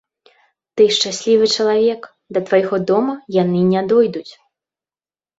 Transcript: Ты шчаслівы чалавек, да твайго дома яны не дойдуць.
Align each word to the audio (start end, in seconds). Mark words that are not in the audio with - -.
Ты 0.79 0.83
шчаслівы 0.99 1.49
чалавек, 1.57 2.07
да 2.37 2.43
твайго 2.47 2.75
дома 2.91 3.13
яны 3.35 3.61
не 3.75 3.83
дойдуць. 3.93 4.33